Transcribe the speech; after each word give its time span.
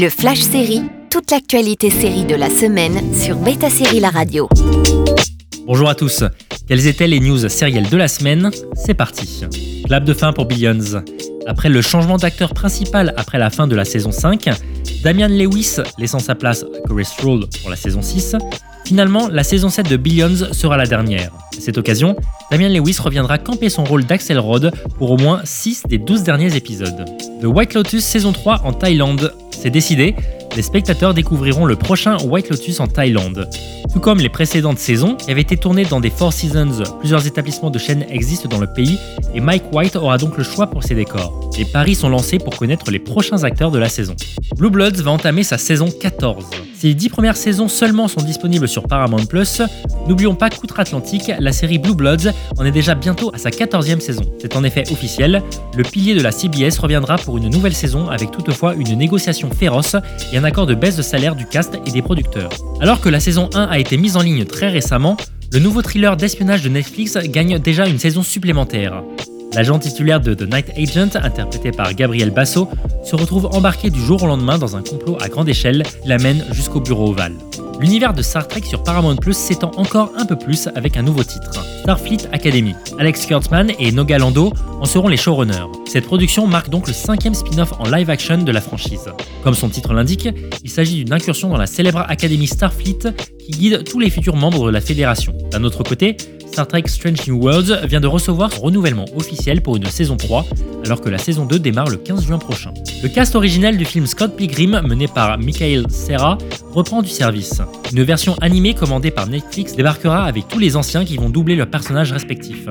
Le 0.00 0.10
Flash 0.10 0.42
Série, 0.42 0.82
toute 1.10 1.32
l'actualité 1.32 1.90
série 1.90 2.24
de 2.24 2.36
la 2.36 2.50
semaine 2.50 3.12
sur 3.12 3.36
Beta 3.36 3.68
Série 3.68 3.98
La 3.98 4.10
Radio. 4.10 4.48
Bonjour 5.66 5.88
à 5.88 5.96
tous. 5.96 6.22
Quelles 6.68 6.86
étaient 6.86 7.08
les 7.08 7.18
news 7.18 7.48
sérielles 7.48 7.88
de 7.88 7.96
la 7.96 8.06
semaine? 8.06 8.48
C'est 8.76 8.94
parti. 8.94 9.44
Clap 9.86 10.04
de 10.04 10.14
fin 10.14 10.32
pour 10.32 10.44
Billions. 10.44 11.02
Après 11.48 11.68
le 11.68 11.82
changement 11.82 12.16
d'acteur 12.16 12.54
principal 12.54 13.12
après 13.16 13.38
la 13.38 13.50
fin 13.50 13.66
de 13.66 13.74
la 13.74 13.84
saison 13.84 14.12
5, 14.12 14.48
Damian 15.02 15.26
Lewis 15.26 15.78
laissant 15.98 16.20
sa 16.20 16.36
place 16.36 16.62
à 16.62 16.86
Corey 16.86 17.02
Stroll 17.02 17.46
pour 17.60 17.68
la 17.68 17.74
saison 17.74 18.00
6, 18.00 18.36
finalement 18.84 19.26
la 19.26 19.42
saison 19.42 19.68
7 19.68 19.90
de 19.90 19.96
Billions 19.96 20.52
sera 20.52 20.76
la 20.76 20.86
dernière. 20.86 21.32
À 21.56 21.60
cette 21.60 21.76
occasion, 21.76 22.14
Damian 22.52 22.68
Lewis 22.68 22.98
reviendra 23.00 23.38
camper 23.38 23.68
son 23.68 23.82
rôle 23.82 24.04
d'Axelrod 24.04 24.70
pour 24.96 25.10
au 25.10 25.16
moins 25.16 25.40
6 25.42 25.82
des 25.88 25.98
12 25.98 26.22
derniers 26.22 26.54
épisodes. 26.54 27.04
The 27.42 27.46
White 27.46 27.74
Lotus 27.74 28.04
saison 28.04 28.30
3 28.30 28.62
en 28.64 28.72
Thaïlande, 28.72 29.32
c'est 29.60 29.70
décidé, 29.70 30.14
les 30.56 30.62
spectateurs 30.62 31.14
découvriront 31.14 31.66
le 31.66 31.76
prochain 31.76 32.16
White 32.24 32.48
Lotus 32.48 32.80
en 32.80 32.86
Thaïlande. 32.86 33.48
Tout 33.92 34.00
comme 34.00 34.18
les 34.18 34.28
précédentes 34.28 34.78
saisons, 34.78 35.16
qui 35.16 35.30
avaient 35.30 35.40
été 35.40 35.56
tournées 35.56 35.84
dans 35.84 36.00
des 36.00 36.10
Four 36.10 36.32
Seasons, 36.32 36.84
plusieurs 37.00 37.26
établissements 37.26 37.70
de 37.70 37.78
chaîne 37.78 38.06
existent 38.08 38.48
dans 38.48 38.60
le 38.60 38.66
pays 38.66 38.98
et 39.34 39.40
Mike 39.40 39.72
White 39.72 39.96
aura 39.96 40.16
donc 40.18 40.36
le 40.36 40.44
choix 40.44 40.68
pour 40.68 40.84
ses 40.84 40.94
décors. 40.94 41.47
Les 41.58 41.64
paris 41.64 41.96
sont 41.96 42.08
lancés 42.08 42.38
pour 42.38 42.56
connaître 42.56 42.88
les 42.92 43.00
prochains 43.00 43.42
acteurs 43.42 43.72
de 43.72 43.80
la 43.80 43.88
saison. 43.88 44.14
Blue 44.56 44.70
Bloods 44.70 45.02
va 45.02 45.10
entamer 45.10 45.42
sa 45.42 45.58
saison 45.58 45.88
14. 45.90 46.44
Si 46.72 46.86
les 46.86 46.94
10 46.94 47.08
premières 47.08 47.36
saisons 47.36 47.66
seulement 47.66 48.06
sont 48.06 48.22
disponibles 48.22 48.68
sur 48.68 48.84
Paramount 48.84 49.26
Plus, 49.26 49.62
n'oublions 50.06 50.36
pas 50.36 50.50
qu'outre-Atlantique, 50.50 51.32
la 51.36 51.50
série 51.50 51.78
Blue 51.78 51.96
Bloods 51.96 52.30
en 52.56 52.64
est 52.64 52.70
déjà 52.70 52.94
bientôt 52.94 53.32
à 53.34 53.38
sa 53.38 53.50
14e 53.50 53.98
saison. 53.98 54.22
C'est 54.40 54.54
en 54.54 54.62
effet 54.62 54.84
officiel, 54.92 55.42
le 55.76 55.82
pilier 55.82 56.14
de 56.14 56.20
la 56.20 56.30
CBS 56.30 56.78
reviendra 56.78 57.16
pour 57.16 57.38
une 57.38 57.48
nouvelle 57.48 57.74
saison 57.74 58.08
avec 58.08 58.30
toutefois 58.30 58.76
une 58.76 58.94
négociation 58.96 59.50
féroce 59.50 59.96
et 60.32 60.38
un 60.38 60.44
accord 60.44 60.66
de 60.66 60.76
baisse 60.76 60.96
de 60.96 61.02
salaire 61.02 61.34
du 61.34 61.44
cast 61.44 61.76
et 61.84 61.90
des 61.90 62.02
producteurs. 62.02 62.50
Alors 62.80 63.00
que 63.00 63.08
la 63.08 63.18
saison 63.18 63.50
1 63.52 63.64
a 63.64 63.80
été 63.80 63.96
mise 63.96 64.16
en 64.16 64.22
ligne 64.22 64.44
très 64.44 64.68
récemment, 64.68 65.16
le 65.52 65.58
nouveau 65.58 65.82
thriller 65.82 66.16
d'espionnage 66.16 66.62
de 66.62 66.68
Netflix 66.68 67.16
gagne 67.16 67.58
déjà 67.58 67.88
une 67.88 67.98
saison 67.98 68.22
supplémentaire. 68.22 69.02
L'agent 69.54 69.78
titulaire 69.78 70.20
de 70.20 70.34
The 70.34 70.42
Night 70.42 70.72
Agent, 70.76 71.16
interprété 71.20 71.72
par 71.72 71.94
Gabriel 71.94 72.30
Basso, 72.30 72.68
se 73.02 73.16
retrouve 73.16 73.46
embarqué 73.52 73.90
du 73.90 74.00
jour 74.00 74.22
au 74.22 74.26
lendemain 74.26 74.58
dans 74.58 74.76
un 74.76 74.82
complot 74.82 75.16
à 75.20 75.28
grande 75.28 75.48
échelle 75.48 75.84
qui 75.84 76.08
l'amène 76.08 76.44
jusqu'au 76.52 76.80
bureau 76.80 77.10
ovale. 77.10 77.32
L'univers 77.80 78.12
de 78.12 78.22
Star 78.22 78.46
Trek 78.48 78.62
sur 78.64 78.82
Paramount 78.82 79.16
Plus 79.16 79.36
s'étend 79.36 79.70
encore 79.76 80.12
un 80.16 80.26
peu 80.26 80.36
plus 80.36 80.68
avec 80.74 80.96
un 80.96 81.02
nouveau 81.02 81.22
titre, 81.22 81.64
Starfleet 81.82 82.28
Academy. 82.32 82.74
Alex 82.98 83.24
Kurtzman 83.24 83.70
et 83.78 83.92
Noga 83.92 84.18
Lando 84.18 84.52
en 84.80 84.84
seront 84.84 85.08
les 85.08 85.16
showrunners. 85.16 85.68
Cette 85.86 86.04
production 86.04 86.46
marque 86.46 86.68
donc 86.70 86.88
le 86.88 86.92
cinquième 86.92 87.34
spin-off 87.34 87.72
en 87.78 87.88
live-action 87.88 88.38
de 88.38 88.52
la 88.52 88.60
franchise. 88.60 89.08
Comme 89.44 89.54
son 89.54 89.68
titre 89.68 89.94
l'indique, 89.94 90.28
il 90.64 90.70
s'agit 90.70 91.04
d'une 91.04 91.12
incursion 91.12 91.48
dans 91.48 91.56
la 91.56 91.66
célèbre 91.66 92.04
Académie 92.08 92.48
Starfleet 92.48 92.98
qui 93.38 93.52
guide 93.52 93.84
tous 93.84 94.00
les 94.00 94.10
futurs 94.10 94.36
membres 94.36 94.66
de 94.66 94.72
la 94.72 94.80
Fédération. 94.80 95.32
D'un 95.50 95.62
autre 95.64 95.84
côté, 95.84 96.16
Star 96.52 96.66
Trek 96.66 96.84
Strange 96.86 97.26
New 97.28 97.40
Worlds 97.40 97.86
vient 97.86 98.00
de 98.00 98.06
recevoir 98.06 98.52
son 98.52 98.62
renouvellement 98.62 99.04
officiel 99.14 99.60
pour 99.62 99.76
une 99.76 99.86
saison 99.86 100.16
3, 100.16 100.44
alors 100.84 101.00
que 101.00 101.08
la 101.08 101.18
saison 101.18 101.46
2 101.46 101.58
démarre 101.58 101.88
le 101.88 101.96
15 101.96 102.26
juin 102.26 102.38
prochain. 102.38 102.72
Le 103.02 103.08
cast 103.08 103.36
originel 103.36 103.76
du 103.76 103.84
film 103.84 104.06
Scott 104.06 104.36
Pilgrim, 104.36 104.80
mené 104.86 105.06
par 105.06 105.38
Michael 105.38 105.84
Serra, 105.88 106.38
reprend 106.72 107.02
du 107.02 107.10
service. 107.10 107.62
Une 107.92 108.02
version 108.02 108.34
animée 108.40 108.74
commandée 108.74 109.10
par 109.10 109.28
Netflix 109.28 109.76
débarquera 109.76 110.24
avec 110.24 110.48
tous 110.48 110.58
les 110.58 110.76
anciens 110.76 111.04
qui 111.04 111.16
vont 111.16 111.30
doubler 111.30 111.54
leurs 111.54 111.70
personnages 111.70 112.12
respectifs. 112.12 112.68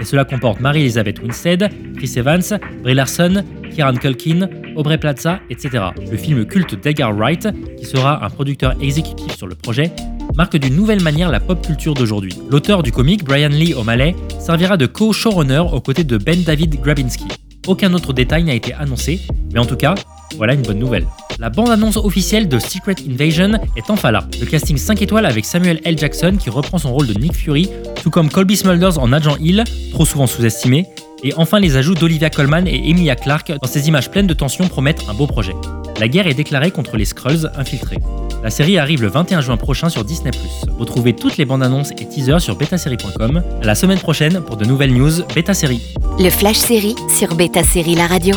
Et 0.00 0.04
cela 0.04 0.24
comporte 0.24 0.60
Mary-Elizabeth 0.60 1.20
Winstead, 1.20 1.70
Chris 1.96 2.12
Evans, 2.16 2.58
Brie 2.82 2.94
Larson, 2.94 3.44
Kieran 3.70 3.94
Culkin, 3.94 4.48
Aubrey 4.76 4.98
Plaza, 4.98 5.40
etc. 5.50 5.84
Le 6.10 6.16
film 6.16 6.44
culte 6.46 6.80
d'Edgar 6.80 7.14
Wright, 7.14 7.48
qui 7.78 7.84
sera 7.84 8.24
un 8.24 8.30
producteur 8.30 8.74
exécutif 8.80 9.36
sur 9.36 9.46
le 9.46 9.54
projet, 9.54 9.90
marque 10.34 10.56
d'une 10.56 10.74
nouvelle 10.74 11.02
manière 11.02 11.30
la 11.30 11.40
pop 11.40 11.64
culture 11.64 11.94
d'aujourd'hui. 11.94 12.32
L'auteur 12.50 12.82
du 12.82 12.92
comic, 12.92 13.24
Brian 13.24 13.48
Lee 13.48 13.74
O'Malley, 13.74 14.14
servira 14.38 14.76
de 14.76 14.86
co-showrunner 14.86 15.64
aux 15.72 15.80
côtés 15.80 16.04
de 16.04 16.18
Ben 16.18 16.42
David 16.42 16.80
Grabinski. 16.80 17.26
Aucun 17.66 17.92
autre 17.94 18.12
détail 18.12 18.44
n'a 18.44 18.54
été 18.54 18.72
annoncé, 18.74 19.20
mais 19.52 19.58
en 19.58 19.66
tout 19.66 19.76
cas, 19.76 19.94
voilà 20.36 20.54
une 20.54 20.62
bonne 20.62 20.78
nouvelle. 20.78 21.06
La 21.38 21.50
bande-annonce 21.50 21.96
officielle 21.96 22.48
de 22.48 22.58
Secret 22.58 22.94
Invasion 23.08 23.52
est 23.76 23.90
enfin 23.90 24.10
là. 24.10 24.26
Le 24.40 24.46
casting 24.46 24.76
5 24.76 25.02
étoiles 25.02 25.26
avec 25.26 25.44
Samuel 25.44 25.80
L. 25.84 25.98
Jackson 25.98 26.36
qui 26.38 26.48
reprend 26.48 26.78
son 26.78 26.92
rôle 26.92 27.06
de 27.06 27.14
Nick 27.18 27.34
Fury, 27.34 27.68
tout 28.02 28.10
comme 28.10 28.30
Colby 28.30 28.56
Smulders 28.56 28.98
en 28.98 29.12
Agent 29.12 29.36
Hill, 29.38 29.64
trop 29.92 30.06
souvent 30.06 30.26
sous-estimé, 30.26 30.86
et 31.24 31.34
enfin 31.36 31.58
les 31.58 31.76
ajouts 31.76 31.94
d'Olivia 31.94 32.30
Colman 32.30 32.66
et 32.66 32.88
Emilia 32.88 33.16
Clarke 33.16 33.52
dans 33.60 33.68
ces 33.68 33.88
images 33.88 34.10
pleines 34.10 34.26
de 34.26 34.34
tension 34.34 34.68
promettent 34.68 35.04
un 35.08 35.14
beau 35.14 35.26
projet. 35.26 35.54
La 35.98 36.08
guerre 36.08 36.26
est 36.26 36.34
déclarée 36.34 36.70
contre 36.70 36.96
les 36.96 37.04
Skrulls 37.04 37.50
infiltrés. 37.56 37.98
La 38.42 38.50
série 38.50 38.78
arrive 38.78 39.02
le 39.02 39.08
21 39.08 39.40
juin 39.40 39.56
prochain 39.56 39.88
sur 39.88 40.04
Disney+. 40.04 40.30
Retrouvez 40.78 41.14
toutes 41.14 41.36
les 41.36 41.44
bandes 41.44 41.62
annonces 41.62 41.90
et 41.92 42.06
teasers 42.06 42.40
sur 42.40 42.56
betasérie.com. 42.56 43.42
À 43.62 43.64
la 43.64 43.74
semaine 43.74 43.98
prochaine 43.98 44.40
pour 44.40 44.56
de 44.56 44.64
nouvelles 44.64 44.92
news 44.94 45.24
Beta 45.34 45.54
Série. 45.54 45.80
Le 46.18 46.30
Flash 46.30 46.56
Série 46.56 46.94
sur 47.08 47.34
Beta 47.34 47.62
Série 47.64 47.94
La 47.94 48.06
Radio. 48.06 48.36